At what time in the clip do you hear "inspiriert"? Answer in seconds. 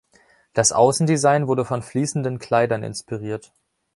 2.81-3.53